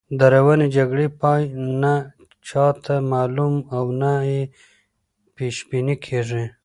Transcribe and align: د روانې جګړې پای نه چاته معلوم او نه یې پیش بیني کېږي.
د 0.19 0.21
روانې 0.35 0.67
جګړې 0.75 1.07
پای 1.21 1.41
نه 1.81 1.95
چاته 2.47 2.95
معلوم 3.11 3.55
او 3.77 3.85
نه 4.01 4.13
یې 4.29 4.41
پیش 5.35 5.55
بیني 5.69 5.95
کېږي. 6.05 6.43